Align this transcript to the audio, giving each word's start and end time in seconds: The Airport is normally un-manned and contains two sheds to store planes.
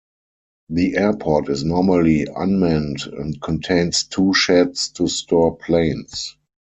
The 0.69 0.95
Airport 0.97 1.49
is 1.49 1.63
normally 1.63 2.25
un-manned 2.27 3.03
and 3.05 3.39
contains 3.39 4.03
two 4.05 4.33
sheds 4.33 4.89
to 4.93 5.07
store 5.07 5.55
planes. 5.57 6.35